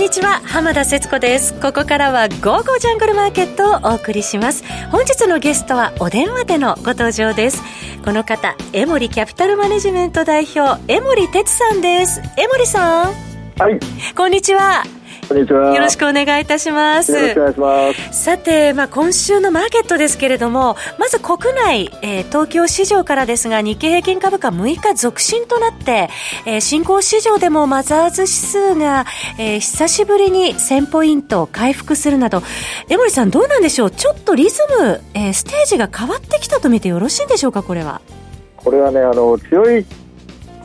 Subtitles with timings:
[0.00, 1.52] んにちは浜田節子です。
[1.60, 4.64] ここからは「ゴーゴージャングルマーケット」をお送りします。
[4.90, 7.62] 本日のゲストはお電話でのご登場です。
[8.02, 12.22] この方江森キャピタルマネジメント代表江森哲さんです。
[12.38, 13.12] 江森さん。
[13.58, 13.78] はい。
[14.16, 14.84] こんにちは
[15.30, 15.72] こんにちは。
[15.72, 17.12] よろしくお願いいたします。
[17.12, 18.24] よろしくお願いします。
[18.24, 26.10] さて、まあ、今週のマーケットですけれども、まず国内、えー、東京市場からですが、日経平均株価6日続伸となって、
[26.46, 29.06] えー、新興市場でもマザーズ指数が、
[29.38, 32.42] えー、久しぶりに1000ポイント回復するなど、
[32.88, 33.90] 江森さんどうなんでしょう？
[33.92, 38.00] ちょっとリズム、えー、ステージが変わってきたと見てよろしいんでしょうか、これは？
[38.56, 39.86] これはね、あの、強い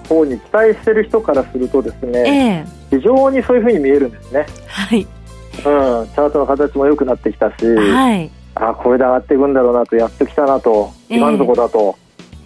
[0.09, 4.45] 方に期待してる人からするとですね、えー非常にそういうふうに見えるんですね。
[4.67, 5.01] はい。
[5.01, 5.05] うん、
[5.57, 8.29] チャートの形も良くなってきたし、はい。
[8.55, 11.97] あこれで上がっていくんだろうなと、やってきたなと、今のところだと、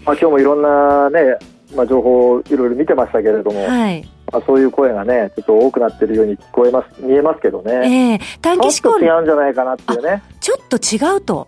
[0.02, 1.38] えー、まあ今日もいろんなね、
[1.76, 4.10] まあ情報をいろいろ見てましたけれども、はい。
[4.32, 7.72] まあ、そういう声がね、ちょっと多くなってるように聞こえます、見えますけどね。
[7.72, 10.22] ええー、短期志向違うんじゃないかなっていうね。
[10.40, 11.48] ちょっと違うと。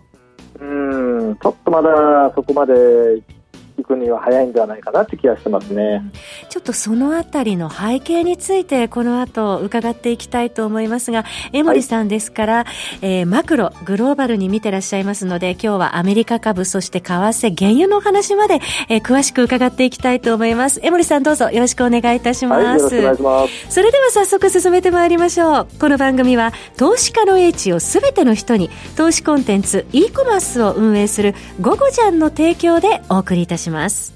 [0.60, 3.24] うん、ちょっとまだそこまで行
[3.84, 6.02] くには早いんではないかなって気がしてますね。
[6.48, 12.66] ちょっとそのあたりの背景についてこの後伺っていきたいと思いますが、江森さんですから、はい、
[13.02, 20.80] えー、マクロ、グローバルに見てらっしゃいますので、今日はアメリカ株、そして為替、原油の話まで、えー、詳しく伺っていきたいと思います。
[20.82, 22.64] 江森さんどうぞよろしくお願いいたします。
[22.64, 23.70] はい、よろしくお願いします。
[23.70, 25.68] それでは早速進めてまいりましょう。
[25.78, 33.61] この番組は投資家の英知をすべての人に投資コンテンツ e コマースを運営するゴゴジャンの提供でお送りいたします。
[33.62, 34.12] します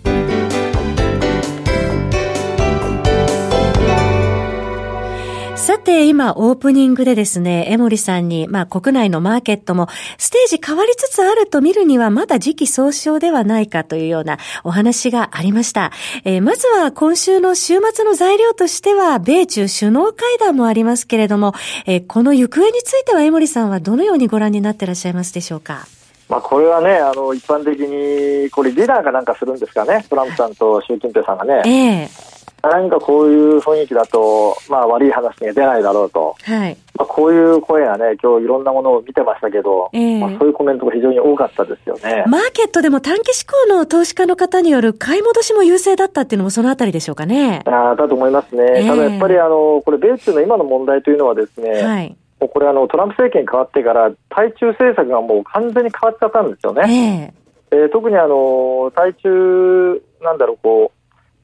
[5.67, 15.91] さて、今、オープニングでですね、江森さんに、まあ、国内のマーケットも、ステージ変わりつつあると見るには、まだ時期尚早ではないかというようなお話がありました。
[16.25, 21.53] えー、まずは、今週の週末の材料としては、米中首脳会談もありますけれども、
[21.87, 25.89] えー、この行方については、江森さんはどのようにご覧になってらっしゃいますでしょうか？
[26.29, 31.63] まあ、これはね、あの、一般的に、これディナーかなんかするんですかね、トランプさんと習近平さんがね。
[31.65, 32.37] ええー
[32.71, 42.25] 何かこういう雰囲気だと、まあ、悪い話が出ないだろうと、はいまあ、こういう声がね、今日いろんなものを見てましたけど、えー、まあ、そういうコメントが非常に多かったですよね。
[42.27, 47.63] マーケットでも短期志向の投資家の方による買い戻しも優勢だったっていうのも、そのあたりでしょうかね。
[47.67, 48.65] あだと思いますね。
[48.77, 57.33] えー、ただやっぱりあの、これ、米中の今の問題というのはですね、はいもうこれあの、トランプ政権変わってから、対中政策がもう完全に変わっちゃったんですよね。
[57.71, 60.93] えー、えー、特にあの対中、なんだろう、こ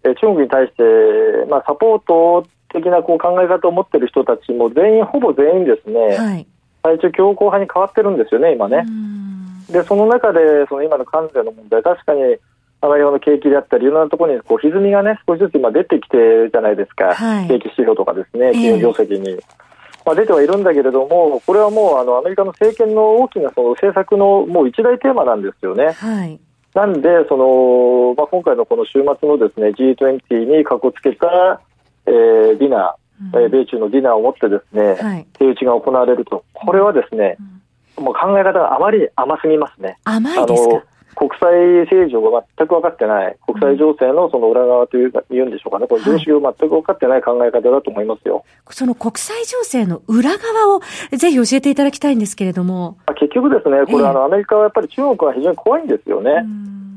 [0.05, 0.83] う、え中国に対して、
[1.49, 6.47] まあ、サポート的なこう考え方を持っている人たちも全員、ほぼ全員ですね、はい、
[6.83, 8.85] 対中強硬派に変わってるんですよね、今ね。
[9.71, 12.21] で、その中で、その今の関税の問題、確かに
[12.83, 19.31] アメリカの景気であったり、いろんなところにこう歪みがね、少しずつ今出てきてるじゃないですか、はい、景気指標とかですね、企業業績に。
[19.31, 19.72] えー
[20.05, 25.93] まあ、出てはいるんだけれども、これはもうあのアメリカの政権の大きなその政策のもう一大テーマなんですよね。
[25.93, 26.41] はい。
[26.75, 31.61] なんで、そのまあ、今回のこの週末のですね G20 にかこつけた、
[32.07, 37.37] えー、ディナー、うん、米中のディナーをもってですね、はい、手打ちが行われると、これはですね、
[37.99, 39.99] うん、もう考え方があまり甘すぎますね。
[40.05, 40.85] 甘いですか？
[41.15, 41.53] 国際
[41.85, 48.45] 政情が全く分かってない、国際情勢のその裏側というか、言うんでしょうかね、これ常識を全く分かってない考え方だと思いますよ。
[48.71, 50.81] その国際情勢の裏側を
[51.17, 52.97] ぜひ教えていただきたいんですけれども。
[53.17, 56.45] 結局ですね、これ、あのアメリカはやっぱり中国は非常に怖いんですよね。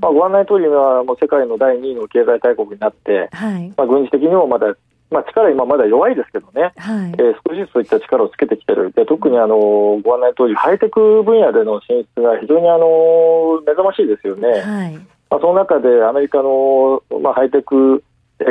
[0.01, 4.75] まあ、ご案内通りはもう世界の第2位の経済大国になって、はい、まあ、軍事的にもまだ
[5.11, 7.11] まあ、力、今まだ弱いですけどね、はい。
[7.11, 9.57] えー、少しずつそういった力をつけてきてる、で特にあの
[10.03, 14.49] ご案内通り、ハイテク分野での進出が非常にあの目覚ましいですよね。
[14.49, 14.93] はい。
[15.29, 18.03] まあ、その中でアメリカの、まあ、ハイテク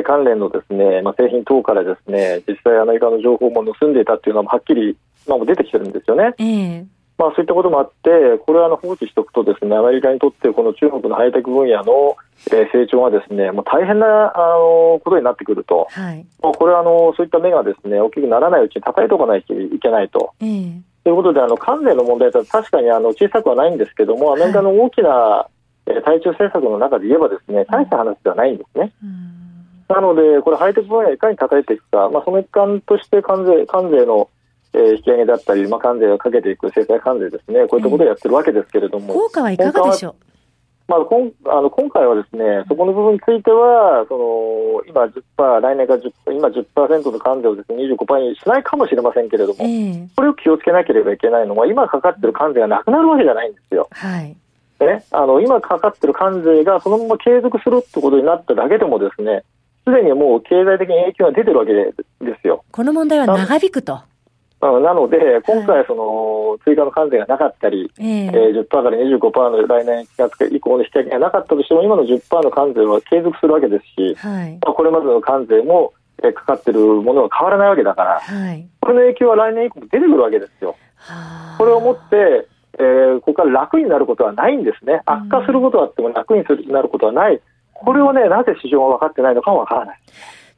[0.04, 4.96] 関連のですね、まあ、製品等からですね実際、アメリカの情報も盗んでいたっていうのははっきり、
[5.28, 6.34] まあ、出てきてるんですよね。
[6.38, 12.16] えーまあ、そういったこともあって、これはあの放置しておくとですね、アメリカにとってこの中国のハイテク分野の
[12.48, 20.34] 成長がですね、もう大変なあのことになってくると、はい、これはあのそういった目がですね大きくならないうちに叩いておかないといけないと。
[20.40, 25.48] えー、ということで、あの関税の問題とは確かにあの小さくはないんですけども、アメリカの大きな、は
[25.86, 28.92] い、対中政策の中で言えばですね、大した話ではないんですね。
[29.88, 34.28] なので、これ、ハイテク分野をいかに叩いていくか、まあ、その一環として関税関税の
[34.74, 40.14] えー、引き上げだったり、まあ、関税をかけていく制裁関税ですね、こういったことをやってるわけですけれども、効果はいかがでしょう？
[40.86, 53.88] まあ、こんあの今回はですね、そこの部分については、その今10%、来年から10%、今10%の関税をですね25%にしないかもしれませんけれども、えー、これを気をつけなければいけないのは、今かかってる関税がなくなるわけじゃないんですよ。
[53.92, 54.36] はい
[54.80, 59.44] ね、あの今かかってる関税がそのまま継続するってことになっただけでもですね、
[59.86, 62.64] すでにもう経済的に影響が出てるわけですよ。
[62.70, 64.00] この問題は長引くと。
[64.80, 80.76] なので、今回、その、追加の関税がなかったり、えー、えー、10%から25%の来年1月以降の引き上げがなかったとしても、今の10%の関税は継続するわけですし、はい、まあ、これまでの関税も、えー、かかってるものは変わらないわけだから、はい、これの影響は来年以降出てくるわけですよ。
[81.58, 85.02] これをもって、えー、ここから楽になることはないんですね。
[85.06, 87.40] 悪化することはあっても楽になることはない。
[87.72, 89.98] これをね、なぜ市場が分かってないのかは分からない。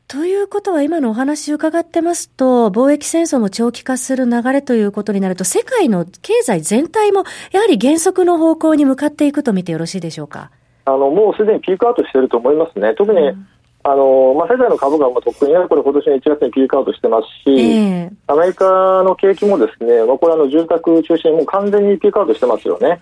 [0.08, 10.53] ということは今のお話伺ってますと、貿易戦争も長期化する流れということになると、世界の経済全体もやはり減速の方向に向かっていくと見てよろしいでしょうか？
[10.85, 12.94] あの、もうすでにピークアウトしていると思いますね。
[12.94, 13.49] 特に、うん
[13.88, 18.64] あのまあ、世界の株価も特にこれ今年の1月にピークアウトしてますし、えー、アメリカ
[19.04, 23.00] の景気もですね、まあ、これあの住宅中心にもう完全にピークアウトしてますよね。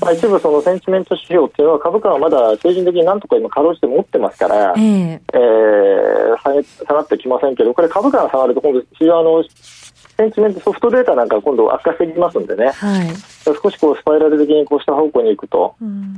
[0.00, 9.44] まあ、一部そのセンチメント指標っていうのは株価はまだ政治的になんとか今かろうじて持ってますから、えー、えー、下がってきませんけど、これ株価が下がると今度市場の
[10.22, 13.08] センチメントソフトデータなんか今度悪化してきますんでね、はい、
[13.44, 15.74] 少しこうスパイラル的にこうした方向に行くと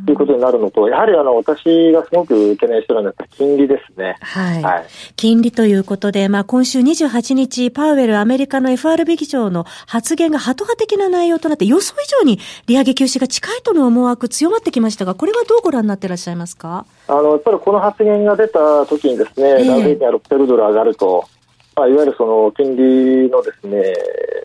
[0.09, 4.17] いうことになるのと、やはりあの私がすごく懸念しているのは金利ですね。
[4.21, 4.63] はい。
[4.63, 4.87] はい、
[5.17, 16.85] 金利ということで、まあ今週28日、パウエルアメリカの FRB 議長の発言がハト派的な内容となって、予想以上に利上げ休止が近いとの思惑強まってきましたが、これはどうご覧になっていらっしゃいますか？
[17.09, 21.27] あの、やっぱりこの発言が出た時にですね、えー、ダウ平均が600ドル上がると、
[21.77, 23.83] まあ、いわゆるその金利のですね、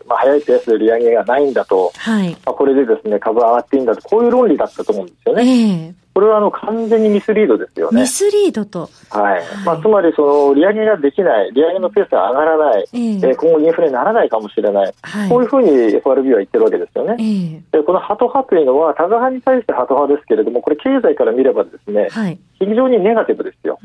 [0.06, 5.42] まあ、早いペースで利上げがないんだと、はい、まあ、これでですね株上がっていいんだと、こういう論理だったと思うんですよね。
[5.42, 8.00] えー、これはあの完全にミスリードですよね。
[8.00, 8.90] ミスリードと。
[9.10, 9.42] はい。
[9.64, 17.16] まあ、つまり、その、利上げができない、利上げのペースが上がらない、えー、えー、今後インフレにならないかもしれない、はい、こういうふうに FRB は言ってるわけですよね。
[17.18, 23.78] えー、でこのハト派というのは、タガ派に対してハト派ですけれども、これ経済から見ればですね、はい、非常にネガティブですよ。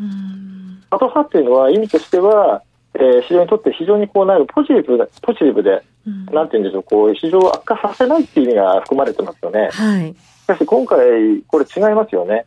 [0.89, 2.63] ハト派というのは意味としては、
[2.95, 9.69] えー、市場にとって非常にこうなるポジティブポジティブで、うん、なんていうんでしょう、こう市場を悪化させないっていう意味が含まれてますよね。
[9.71, 10.13] はい。
[10.13, 10.97] しかし今回、
[11.47, 12.45] これ違いますよね。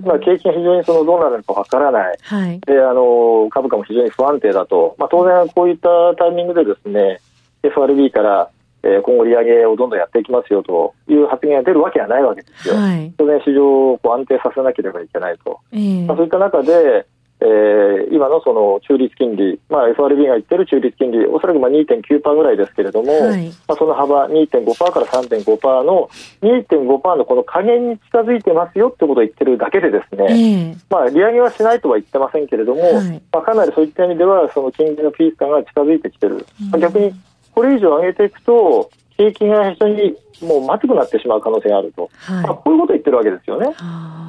[0.00, 2.18] 今、景気が非常にそのどうなるのかわからない。
[2.22, 2.60] はい。
[2.60, 4.94] で、あの、株価も非常に不安定だと。
[4.98, 7.20] まあ当然こういったタイミングでですね、
[7.64, 8.48] FRB から、
[8.84, 12.74] えー、今後利上げをどんどんやっていきますよという発言が出るわけはないわけですよ。
[12.74, 15.60] はい、当然市場をこう安定させなければいけないと。
[15.72, 17.06] えー、まあ、そういった中で、
[17.42, 26.08] えー、今のその中立金利、まあ、FRB が言ってる中立金利、おそらくまあ2.9%ぐらいですけれども、はい、まあ、その幅2.5%から3.5%の
[26.42, 37.12] 2.5%のこの加減に近づいてますよってことを言ってるだけでですね、えー、まあ、利上げはしないとは言ってませんけれども、はい、まあ、かなりそういった意味ではその金利のピーク感が近づいてきてる、うん、逆に
[37.54, 43.74] これ以上上げていくと景気が非常にもうまずくなってしまう可能性があると、はい、まあ、こういうことを言ってるわけですよね。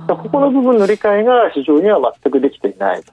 [0.08, 3.12] ここの部分の理解が市場には全くできていないと。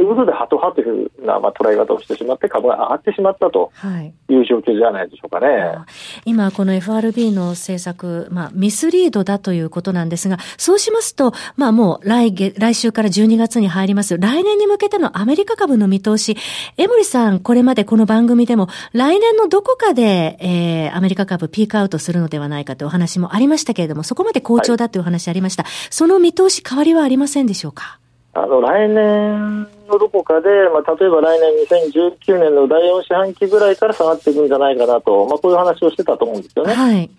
[0.00, 3.72] いうことで、ハト派というふうな、まあ、捉え方をしてしまって、株が上がってしまったと。
[4.02, 4.12] い。
[4.36, 5.46] う状況じゃないでしょうかね。
[5.46, 5.78] はい、
[6.24, 16.36] 今、この FRB の政策、まあ、ミスリードだということなんですが、そうしますと、まあ、もう来月、来週から12月に入ります、来年に向けてのアメリカ株の見通し、
[16.76, 25.64] 江森さん、これまでこの番組でも、来年のどこかで、えー、アメリカ株ピークアウトするのではないかというお話もありましたけれども、そこまで好調だというお話ありました。
[25.64, 27.98] はい、その見通し変わりはありませんでしょうか？
[28.32, 36.72] あの、来年のどこかで、まあ、例えば来年2019年の第4四半期ぐらいから下がっていくんじゃないかなと、まあ、こういう話をしてたと思うんですよね。
[36.72, 37.10] はい。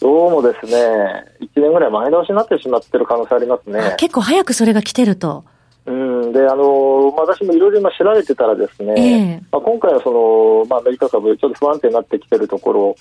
[0.00, 3.96] どうもですね、1年ぐらい前倒しになってしまってる可能性ありますね。
[3.98, 5.44] 結構早くそれが来てると。
[5.86, 12.96] うん、で、あの、まあ、私もいろいろ今調べてたらですね、えー、まあ、今回はその、まあ、アメリカ株、ちょっと不安定になってきてるところ、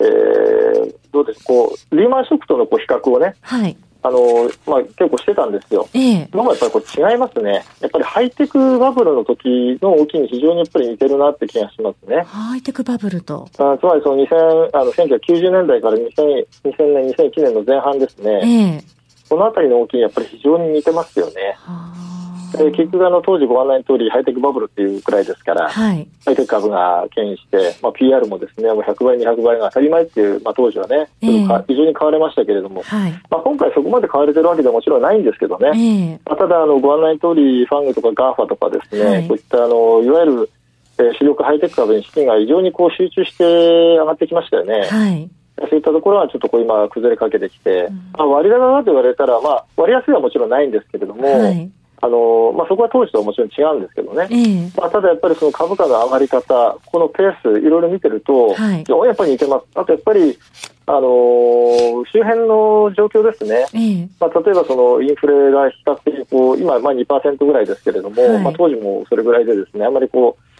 [0.00, 3.76] えー、どうですこう、リーマンショックとのこう比較をね、はい。
[4.06, 4.18] あの
[4.66, 5.88] まあ、結構してたんですよ。
[5.94, 7.64] ええ、今もやっぱりこう違いますね。
[7.80, 12.22] やっぱりハイテクバブルの時の動きに非常にやっぱり似てるなって気がしますね。
[12.26, 13.48] ハイテクバブルと。
[13.56, 18.40] あつまりその2000あの1990年代から 2000, 2000年、2001年の前半ですね。
[18.44, 18.84] ええ、
[19.34, 21.56] このあたりの動きにやっぱり非常に似てますよね。
[21.58, 22.56] はあ。
[22.56, 40.50] で結局あの当時ご案内の通りハイテクバブルっていうくらいですから、はい、ハイテク株が牽引して、まあ、PR もですねもう100倍200倍が当たり前っていう、まあ、当時はね、えー、非常に買われましたけれども、はい、まあ、今回そこまで買われてるわけではもちろんないんですけどね、えー、まあ、ただあのご案内の通りファングとかガーファとかですね、はい、こういったあのいわゆる、
[40.98, 44.86] えー、主力ハイテク株に資金が非常にこう集中して上がってきましたよね。
[44.86, 51.70] はいそういったところはちょっとこう今崩れかけてきて、うん、まあ、割高だと言われたら、まあ、割安はもちろんないんですけれども、はい、
[52.04, 60.38] あのまあ、そこは当時とはもちろん違うんですけどね、えー、まあ、ただやっぱりその株価の上がり方、このペース、いろいろ見てると、はい、やっぱり似てます、あとやっぱり、
[60.86, 70.53] あのー、周辺の状況ですね、えー、まあ、例えばそのインフレが比較的こう、今、まあ2%ぐらいですけれども、はい、まあ、当時もそれぐらいで、ですねあんまりこう、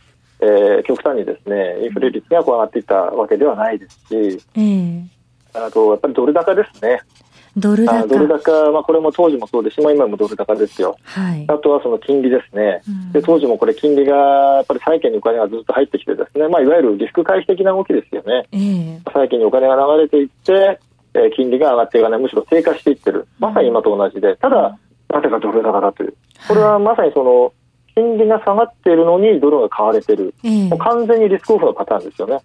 [0.45, 5.07] えー、極端にですねインフレ率がこう上がっていったわけではないですし、えー、
[5.55, 7.01] あとやっぱりドル高ですね。
[7.57, 8.07] ドル高。
[8.07, 20.81] ドル高、まあ、これも当時もそうですし、まあ、今もドル高ですよ、はい、あとはその金利ですね、うん、で当時もこれ、金利がやっぱり債券にお金がずっと入ってきて、ですね、まあ、いわゆるリスク回避的な動きですよね、えー、債券にお金が流れていって、
[21.15, 24.77] えー、金利が上がっていかない、むしろ低下していってる、まさに今と同じで、ただ、
[25.11, 26.15] なぜかドル高だという、
[26.49, 27.53] これはまさにその、
[27.95, 32.41] 金利が下がっているのにドルが買われてる、えー、もう完全にリスクオフのパターンですよね。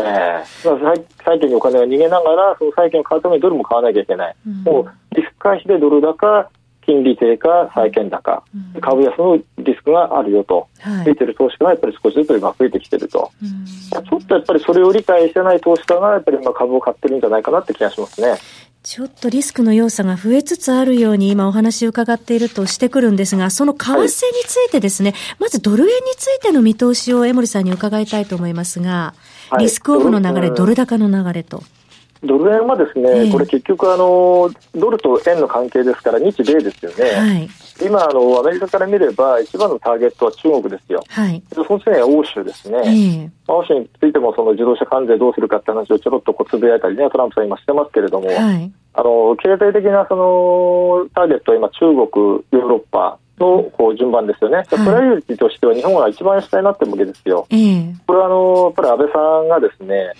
[0.00, 6.48] えー、債債券にお金が逃げながら、その債券を買うためにドルも買わなきゃいけない、うん、もうリスク回避でドル高、
[6.90, 8.42] 金利低下、債券高、
[8.74, 18.38] うん、株安のリスクがあるよと、はい、出てる投資家がやっぱり少しずつ今増えてきてると、うん、ちょっとやっぱりそれを理解してない投資家がやっぱり今株を買ってるんじゃないかなって気がしますね。
[18.82, 29.14] ちょっとリスクの要素が増えつつあるように今お話を伺っているとしてくるんですが、その為替についてですね、はい、まずドル円についての見通しを江森さんに伺いたいと思いますが、
[29.58, 31.62] リスクオフの流れ、ドル高の流れと。
[32.22, 37.48] ドル円はですね、えー、これ結局あの、ドルと円の関係ですから、日米ですよね、はい、
[37.82, 51.98] 今あの、アメリカから見れば、一番のターゲットは中国ですよ、はい、その次は欧州ですね、えー、欧州についてもその自動車関税どうするかって話をちょろっとこうつぶやいたりね、トランプさん今してますけれども、はい、あの経済的なそのターゲットは今、中国、
[52.52, 57.46] ヨーロッパ、のこう順番ですよね、プライオリティとしては日本が一番下になってるわけですよ。
[57.50, 60.12] えー、これはあのやっぱり安倍さんがですね、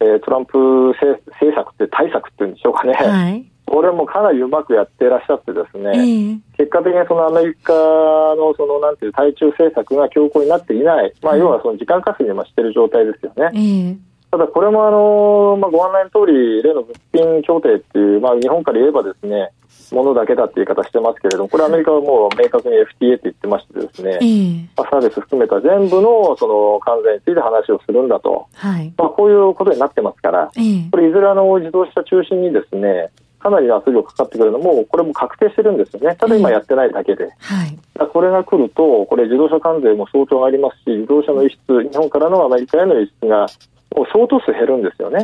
[0.00, 0.58] えー、トランプ
[1.00, 1.20] 政
[1.54, 13.50] 策って対策っていうんでしょうかね、はい、これもかなりうまくやっていらっしゃってですね、えー、結果的にそのアメリカのそのなんていう対中政策が強硬になっていない、まあ、要はその時間稼ぎもしている状態ですよね。
[13.54, 19.52] えーただこれもあの、まあ、ご案内の通り、例の物品協定っていう、まあ、日本から言えばですね、
[19.94, 36.16] ものだけだっていう言い方してますけれども、これアメリカはもう明確に FTA って言ってましてですね、えー、まあ、サービス含めた全部のその関税について話をするんだと、はい、まあ、こういうことになってますから、えー、これいずれあの自動車中心にですね、かなり圧力かかってくるのも、これも確定してるんですよね。
[36.16, 37.24] ただ今やってないだけで。
[37.24, 43.46] えー、はい、これが来ると、これ自動車関税も相当ありますし、自動車の輸出、日本からのアメリカへの輸出が
[43.94, 45.22] もう相当数減るんですよね。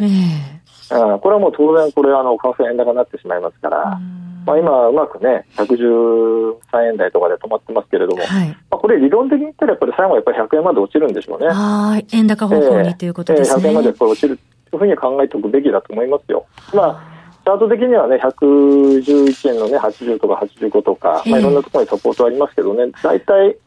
[0.92, 3.99] えー、これはもう当然、これあの為替円高になってしまいますから。
[4.46, 11.48] まあ、今、うまくね、113円台とかで止まってますけれども、はい、まあ、これ、理論的に言ったら、やっぱり最後はやっぱり100円まで落ちるんでしょうね。
[11.48, 13.62] はい、円高方向にということですね。
[13.62, 14.38] えー、100円までこれ落ちる
[14.70, 16.46] というふうに考えておくべきだと思いますよ。
[16.74, 23.58] まあチャート的にはね、111円のね、80とか85とか、まあ、いろんなところにサポートありますけどね、大体、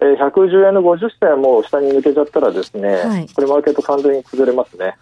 [0.00, 4.98] えー、110円の50銭も下に抜けちゃったらですね、はい、これマーケット完全に崩れますね。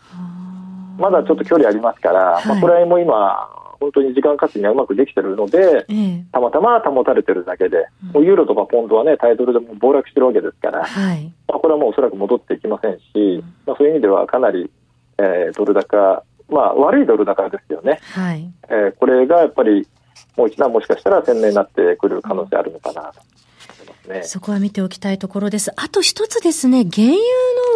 [0.99, 3.49] まだちょっと距離ありますから、はい、まあ、これはもう今、
[3.83, 14.71] 本当に時間稼ぎがうまくできてるので、えー、たまたま保たれてるだけで、うん、ユーロとかポンドはね、タイトルでも暴落してるわけですから、はい、まあ、これはもうおそらく戻っていきませんし、うん、まあ、そういう意味ではかなり、
[15.19, 17.99] えー、ドル高、まあ、悪いドル高ですよね。
[18.15, 19.89] はい、えー、これがやっぱり、
[20.37, 23.21] もう一段もしかしたら鮮明になってくる可能性あるのかなと。
[24.09, 24.23] ね。
[24.25, 25.73] そこは見ておきたいところです。
[25.77, 27.19] あと一つですね、原油の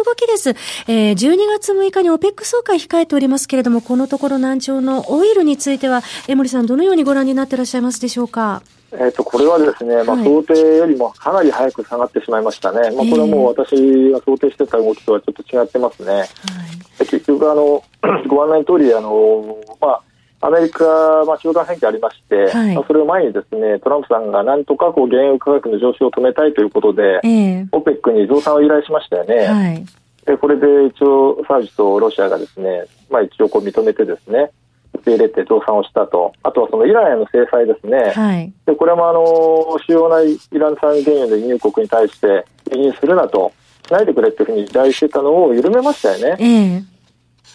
[0.05, 0.49] 動きです。
[0.87, 8.61] えー、12月6日に OPEC 総会控えておりますけれども、このところ難聴のオイルについては、江森さん、どのようにご覧になっていらっしゃいますでしょうか？
[8.93, 13.75] えっと、これはですね、まあ、想定よりもかなり早く下がってしまいましたね、はい、まあ、これはもう私
[14.11, 16.13] が想定してた動きとはちょっと違ってますね。
[16.13, 16.27] はい、
[16.99, 17.83] 結局あの、
[18.29, 20.01] ご案内の通りあのまあ
[20.39, 20.85] アメリカ、
[21.25, 29.35] まあ、中間選挙ありまして、はい、まあ、それを前にですねトランプさんがなんとかこう原油価格の上昇を止めたいということで、えー、OPEC に増産を依頼しましたよね。
[29.47, 29.85] はい、
[30.25, 34.51] でこれで一応、サウジとロシアがですね、まあ、一応こう認めてですね、
[34.93, 39.21] 受け入れて増産をしたと、あとはそのイランへの制裁ですね、はい、でこれもあの
[39.87, 43.51] 主要なイラン産原油の輸入国に対して輸入するなと、
[43.87, 46.37] しないでくれっていうふうに依頼してたのを緩めましたよね。
[46.39, 46.96] えー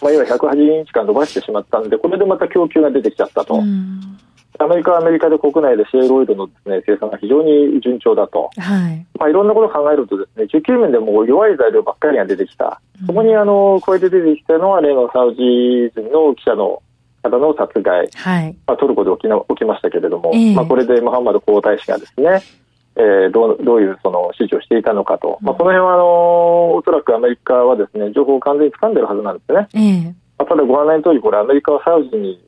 [0.01, 3.63] まあ、今180日間伸ばしてしまったんで、これでまた供給が出てきちゃったと。
[4.59, 9.07] アメリカはアメリカで国内でシェールオイルのです、ね、生産が非常に順調だと、はい。
[9.19, 16.83] まあ、いろんなことを考えるとですね需給面でも弱い材料ばっかりが出てきた、うん、そこにあのこうやって出てきたのは例のサウジ人の記者の
[17.23, 18.57] 方の殺害、はい。
[18.67, 22.43] まあ、トルコで起きな起きましたけれども、えー、まあ、これでムハンマド皇太子がですね
[22.97, 29.69] えー、どうどういうその指示をしていたのかと、まあ、この辺はあのおそらくアメリカはですね情報を完全に掴んでるはずなんですね。
[29.75, 32.43] えー、まあ、ただご案内の通り、これ、アメリカはサウジに、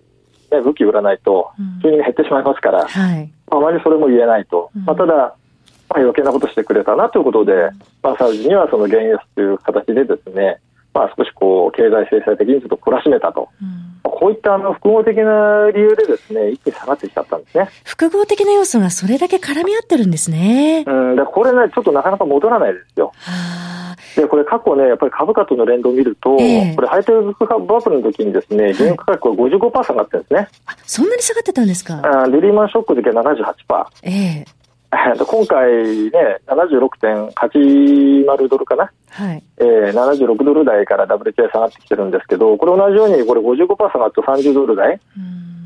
[0.51, 1.51] ね、武器売らないと、
[1.83, 7.71] 収入が減ってしまいますから、うんはい、あまりそれも言えないと、うん、まあ、ただ、まあ、余計なことしてくれたなということで、
[8.03, 10.59] まあ、サウジにはその原油という形でですね、
[10.93, 13.49] まあ、少しこう経済制裁的にちょっと懲らしめたと。
[13.63, 17.69] うんこういったあの複合的な理由でですね、一気に下がってきちゃったんですね。
[17.85, 20.85] 複合的な要素がそれだけ絡み合ってるんですね。
[20.87, 23.13] うん、だこれね、ちょっとなかなか戻らないですよ。
[23.17, 30.49] はでこれ過去ね、やっぱり株価との連動を見ると、えー、これハイテク株バブルの時にですね、原油価格は55%下がってるんですね。
[30.85, 32.01] そんなに下がってたんですか？
[32.23, 33.87] あリリーマンショックの時は78%。
[34.03, 34.64] えー
[35.27, 45.01] 今回ね、76.80ドルかな、はいえー、76ドル台から WTI 下がってきてるんですけど、これ同じように、これ55%下がって30ドル台、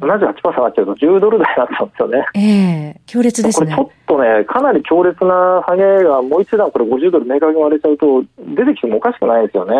[0.01, 2.25] 78%下がっちゃうと10ドル台になったんですよね。
[2.35, 3.67] ええー、強烈ですね。
[3.67, 9.75] これちょっとね、かなり強烈な下げがもう一段これ50ドル明確に割れちゃうと、出てきてもおかしくないですよね。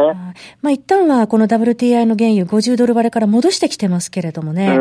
[0.61, 4.77] まあ一旦はこの WTI の原油50ドル割れから戻してきてますけれどもね。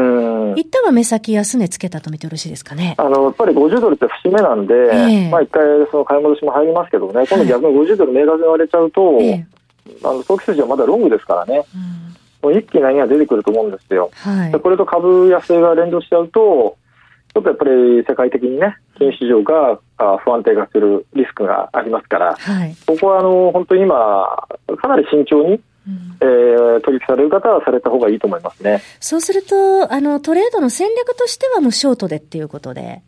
[0.56, 2.96] 一旦は目先安値つけたと見てよろしいですかね。
[2.98, 11.64] あの、やっぱり50ドルって節目なんで、えー、まあ一回その買い戻しも入りますけどね、今度逆に50ドル明確に割れちゃうと、えー、あの、早期筋はまだロングですからね。
[11.76, 12.50] うん。
[12.50, 14.12] もう一気に波が出てくると思うんですよ。
[14.14, 16.78] はい、これと株安が連動しちゃうと、
[17.34, 19.80] ちょっとやっぱり世界的にね、金市場が
[20.20, 28.82] 不安定化するリスクがありますから、はい、ここはあの本当に今、かなり慎重に、うん、えー、取引される方はされた方がいいと思いますね。
[29.00, 33.02] そうすると、あのトレードの戦略としてはもうショートでっていうことで。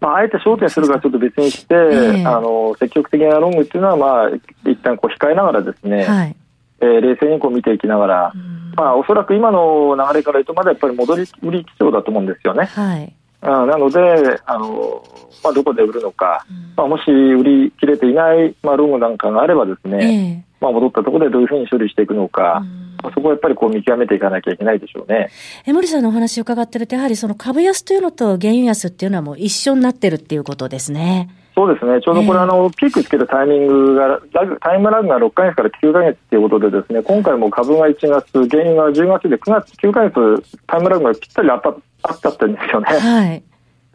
[0.00, 4.30] まあ、あえて焦点するかちょっと別にして、えー、あの積極的なロングっていうのは、まあ、
[4.68, 6.36] 一旦こう控えながらですね、はい、
[6.80, 8.72] えー、冷静にこう見ていきながら、うん。
[8.76, 12.64] まあ、おそらく今の流れから言うと、まだやっぱり戻り売り基調だと思うんですよね。
[12.64, 15.04] はい、あなので、あの
[15.44, 25.30] まあ、どこで売るのか、うん、まあ、もし売り切れていない、まあ、ロングなんかがあればですね、えー、まあ、戻ったところでどういうふうに処理していくのか、うんそこはやっぱりこう見極めていかなきゃいけないでしょうね。
[25.66, 31.28] 江森さんのお話を伺ってると、やはりその株安というのと原油安っていうのはもう一緒になってるっていうことですね。
[31.54, 41.68] そうですね、ちょうどこれ、あのピークつけたタイミングがラグ、タイムラグが6か月から9か月ということで、ですね今回も株が1月、原油が10月で9月、9か月、タイムラグがぴったりあった
[42.04, 42.86] あったんですよね。
[42.86, 43.42] はい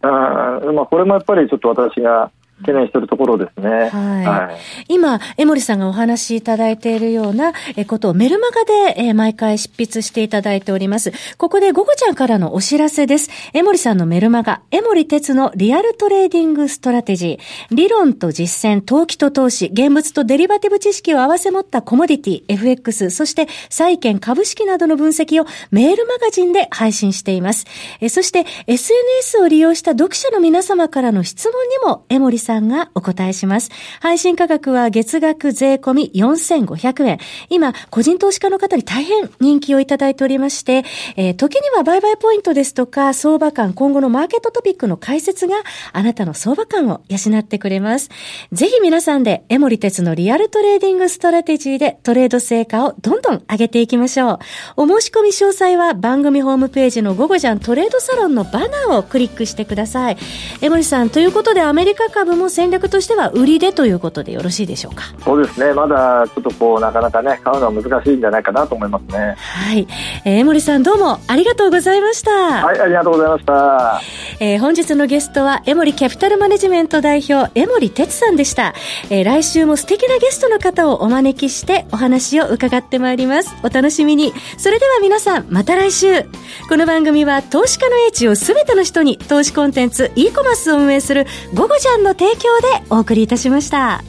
[0.03, 2.29] あまあ、これもやっぱりちょっと私が
[2.61, 3.69] 懸念しているところですね。
[3.69, 4.25] はい。
[4.25, 7.53] はい、今、江森さんがお話しいただいているような
[7.87, 11.11] ことをメルマガで、え毎回執筆していただいております。
[11.37, 13.29] ここでゴゴちゃんからのお知らせです。
[13.53, 27.65] 江森さんのメルマガ、江森哲のリアルトレーディングストラテジー、理論と実践、投機と投資、現物とデリバティブ知識を合わせ持ったコモディティ、FX、そして債券、株式などの分析をメールマガジンで配信しています。
[28.01, 33.69] えそして SNS を利用した読者の皆様からの質問にも江森さんさんがお答えします。
[33.99, 37.19] 配信価格は月額税込み4500円。
[37.49, 40.85] 今、個人投資家の方に大変人気をいただいておりまして、
[41.17, 45.55] えー、時には売買ポイントですとか、相場感、今後のマーケットトピックの解説が
[45.91, 48.09] あなたの相場感を養ってくれます。
[48.53, 54.39] ぜひ皆さんでエモリテツのリアルトレーディングストラテジーでトレード成果をどんどん上げていきましょう。
[54.77, 60.17] お申し込み詳細は番組ホームページの午後じゃんトレードサロンのバナーをクリックしてください。
[60.61, 65.03] エモリさん、ということでアメリカ株も戦略としては売りでということでよろしいでしょうか？
[65.23, 65.73] そうですね。
[65.73, 69.35] まだちょっとこうなかなかね買うのは難しいんじゃないかなと思いますね。
[69.37, 69.87] はい、
[70.23, 72.31] えー、江森さんどうもありがとうございました。
[72.31, 74.01] はいありがとうございました、
[74.39, 78.73] えー、本日のゲストは江森キャピタルマネジメント代表江森哲さんでした、
[79.09, 83.55] えー、来週も素敵なゲストの方をお招きしてお話を伺ってまいります。
[83.63, 84.33] お楽しみに。
[84.57, 86.23] それでは皆さんまた来週。
[86.69, 94.03] この番組は投資家の英知をすべての人に投資コンテンツ e コマースを運営する「ゴゴジャン」の提供でお送りいたしました。